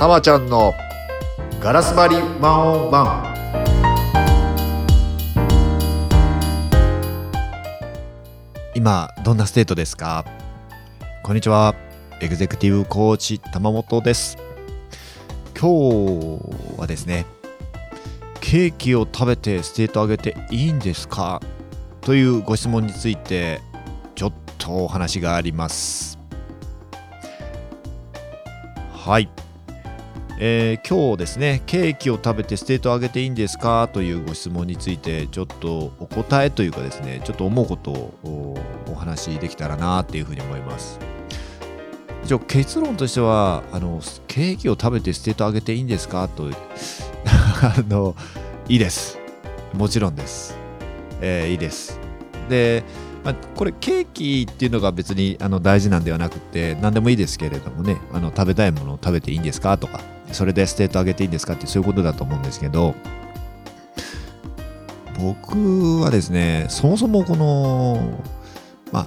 [0.00, 0.72] たまちゃんの
[1.60, 3.34] ガラス張り one-on-one。
[8.74, 10.24] 今どんなステートですか？
[11.22, 11.74] こんにちは。
[12.22, 14.38] エグゼクティブコーチ玉本です。
[15.54, 17.26] 今日はですね
[18.40, 21.42] ケーキを食べてステート上げていいんですか？
[22.00, 23.60] というご質問について
[24.14, 26.18] ちょっとお話があります。
[28.94, 29.28] はい。
[30.42, 33.90] えー、今日ですねケーキを食べてステートを上げていいんですか？
[33.92, 38.58] というご質問についてちょっとお答えというかですねちょっと思うことを
[38.90, 40.98] お話しできたらなっていうふうに思います。
[42.24, 46.26] 一応結論としてはあのケーキを食べてステート上げていいんですか？
[46.28, 46.48] と
[47.62, 48.16] あの
[48.66, 49.18] いいです。
[49.74, 50.56] もちろんです、
[51.20, 52.00] えー、いいです。
[52.48, 52.82] で
[53.24, 59.76] まあ、これケーキっていうのが別にあの大事なんではなくて何でもいいですけれどもねあの食べたいものを食べていいんですか？
[59.76, 60.00] とか
[60.32, 62.94] それでステート上げていいんですかってそういうことだと思うんですけど
[65.18, 68.22] 僕はですねそもそもこの
[68.92, 69.06] まあ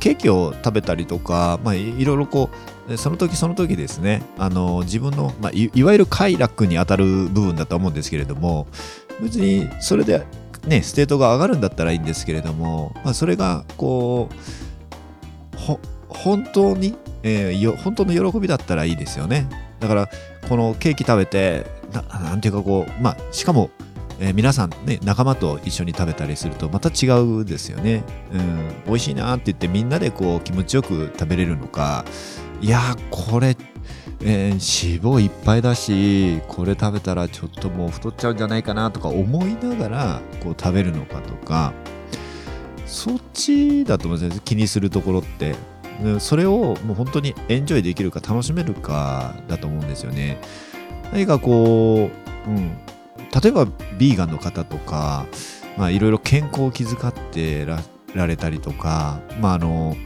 [0.00, 2.50] ケーキを食べたりとか、まあ、いろいろこ
[2.88, 8.66] うその時その時ですねあの自分の、まあ、いわゆる快楽に当たる部分だと思うんですけれども
[9.22, 10.26] 別にそれで
[10.66, 14.34] ねステートが上がるんだったらいいんですけれども、まあ、それがこう
[16.08, 19.48] 本当に、えー、本当の喜びだったらいいですよね。
[19.84, 20.08] だから
[20.48, 23.70] このケーキ食べてなんていうかこうまあしかも、
[24.18, 32.04] えー、皆さんね仲間と一緒に食べたりするとまた違うですよね、うん、美味しいなって言ってみんなでこう気持ちよく食べれるのか。
[32.62, 33.56] いやこれ
[34.26, 41.74] えー、脂肪いっぱいだしこれ食べたらちょっともう太っちゃうんじゃないかなとか思いながらこう食べるのかとか。
[42.86, 45.73] そっちだと思うんですよ気にするところって。
[46.18, 50.38] それをもう本当にエンジョイできるか楽しめるかだと思うんですよね。
[51.12, 52.10] 何かこ
[52.46, 52.76] う、うん、
[53.42, 53.66] 例えば
[53.98, 55.26] ビーガンの方とか
[55.76, 57.66] まあいろいろ健康を気遣って
[58.14, 59.96] られたりとかまああの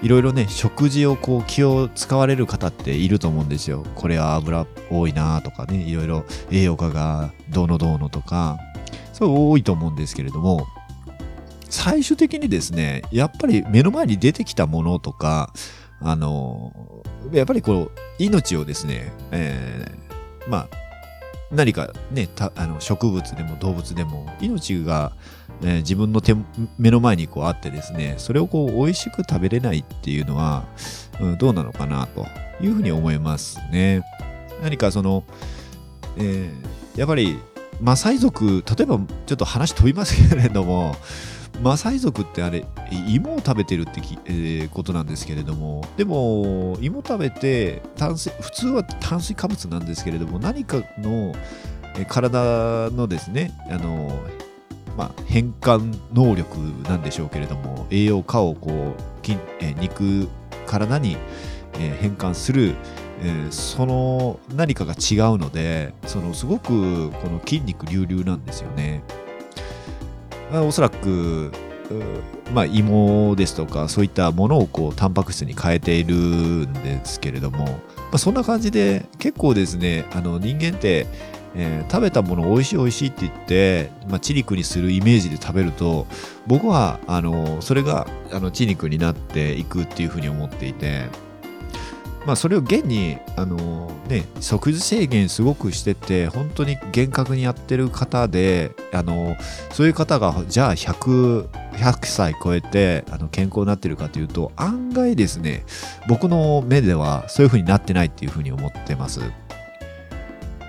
[0.00, 3.84] いろいろね食事をこう気を使われる方っていると思うんですよ。
[3.94, 8.58] これは油多いなとかねいろいろ栄養価がどうのどうのとか
[9.12, 10.66] そう多いと思うんですけれども
[11.68, 15.52] 最終的にですねやっぱり目の前に出てきたものとか
[16.00, 17.02] あの
[17.32, 20.68] やっぱりこう命をですね、えー、まあ
[21.50, 25.12] 何かねあの植物でも動物でも命が
[25.62, 26.36] え自分の手
[26.78, 30.64] 目の前にこうあってですねそれをこう美味しく食べれないっていうのは、
[31.20, 32.26] うん、どうなのかなと
[32.60, 34.02] いうふうに思いますね。
[34.62, 35.24] 何かその、
[36.16, 37.38] えー、やっぱり
[37.80, 40.96] マサイ族例えばちょっと話飛びますけれども
[41.62, 42.64] マサイ族ってあれ
[43.08, 51.34] 芋を食べてるってき、えー、ことなんですけれどもでも芋食べて炭水普通は炭水化物なんですけれども何かの
[51.98, 54.10] え体のですねあの
[54.96, 56.58] まあ、変換能力
[56.88, 60.28] なんでしょうけれども栄養価をこう筋、え肉
[60.66, 61.16] 体に、
[61.74, 62.74] え変換する、
[63.22, 69.04] えその何かが違うのでそのすごくこの筋肉隆々なんですよね。
[70.52, 71.52] おそらく
[72.52, 77.72] まあ、芋ですとかそういったものをこうタンパク質に変えているんですけれども、ま
[78.14, 81.06] あ、そんな感じで結構ですねあの人間って
[81.54, 86.06] えー、食べたもの美味しい美味しいって言って、まあ、チリクにするイメージで食べると
[86.46, 91.06] 僕はあのそれがあのチリクになっていくっていうふうに思っていて、
[92.28, 99.34] まあ、それを現にあの、ね、食事制限すごくしてて本当に厳格にやってる方であの
[99.72, 105.64] そういう方がじゃあ100 100歳超えてあの健康になってるかというと案外ですね
[106.06, 109.20] 僕の目ではそういうふうになってないっていうふうに思ってます。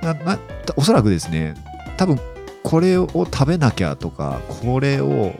[0.00, 0.38] なな
[0.76, 1.56] おそらくですね
[1.96, 2.20] 多分
[2.62, 5.34] これを食べなきゃとかこれを、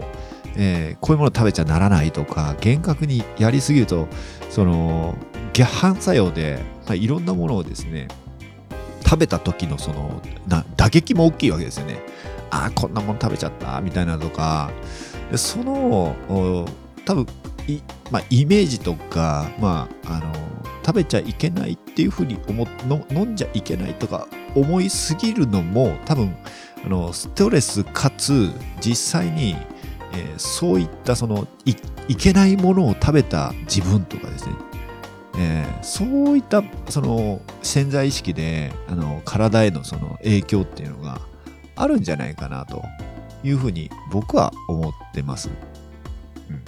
[0.57, 4.09] えー、こういうもの食べちゃならないとか厳格にやりすぎると
[4.51, 5.15] その
[5.59, 8.07] 逆反作用で、まあ、いろんなものをですね
[9.05, 12.01] 食べた時のそのな打撃も大きいわけですよね。
[12.51, 14.71] ああこんなもの食べちゃったみたいなとか
[15.35, 16.17] その
[17.05, 17.27] 多分
[17.67, 17.81] い、
[18.13, 20.33] まあ、イメージとか、まあ、あの
[20.87, 26.37] 食べちゃいけないっていうふうに思の飲んじゃいけないとか思いすぎるのも多分
[26.85, 28.51] あのストレスかつ
[28.81, 29.57] 実際に、
[30.13, 34.55] えー、そういったそのいけないものを食べた自分とかですね、
[35.41, 41.21] えー、そういったその潜在意識であの体へのその影響っていうのが
[41.77, 42.83] あるんじゃないかなと
[43.45, 45.49] いうふうに僕は思ってます。
[45.49, 46.63] うん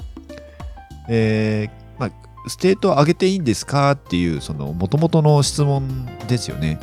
[1.09, 2.11] えーまあ、
[2.49, 6.79] ステートを上げていいんですかっていうその元々の質問ですよね。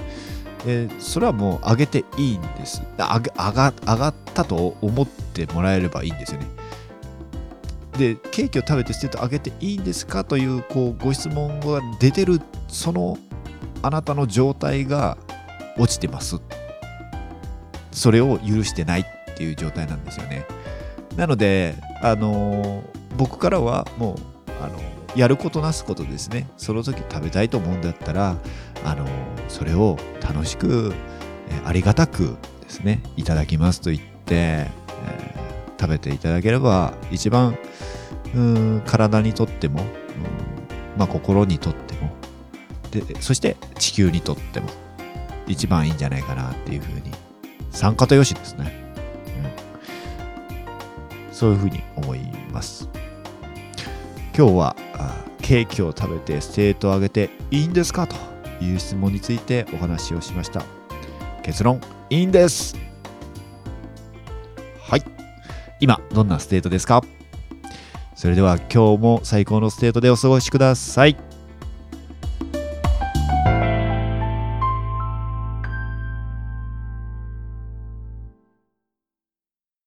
[0.66, 2.84] えそれはもう上げていいんです。
[2.98, 3.22] 上
[3.54, 6.48] が上がったと思ってもらえればいいんですよね。
[7.98, 13.18] で、ケーキを食べてステート上げていいんですかというこうご質問が出てる、その
[13.82, 15.18] あなたの状態が
[15.78, 16.40] 落ちてます。
[17.92, 19.06] それを許してないっ
[19.36, 20.46] ていう状態なんですよね。
[21.16, 22.84] なので、あの
[23.18, 24.18] 僕からはもう、
[24.64, 24.80] あの
[25.16, 26.48] やることなすことですね。
[26.58, 28.38] その時食べたいと思うんだったら、
[28.84, 29.06] あの
[29.48, 30.94] それを楽しく、
[31.50, 37.58] えありがたくですね、いただきますと言って、えー、食べていただければ一番
[38.36, 39.88] うん体にとっても、うん
[40.98, 42.12] まあ、心にとっても
[42.92, 44.68] でそして地球にとっても
[45.48, 47.12] 一番いいんじゃないかなっていうふうに
[47.72, 48.86] 参加とよしですね。
[51.32, 52.20] そういうふうに思い
[52.52, 52.90] ます。
[54.36, 54.76] 今日は
[55.40, 58.16] ケーキを食べてステートを上げていいんですかと
[58.60, 60.64] いう質問についてお話をしました。
[61.44, 61.80] 結論、
[62.10, 62.76] いいんです。
[64.82, 65.04] はい。
[65.80, 67.04] 今、どんなステートですか？
[68.18, 71.27] それでは今日も最高のステートでお過ごしください。